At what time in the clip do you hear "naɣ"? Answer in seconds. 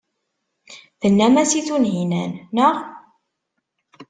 2.55-2.75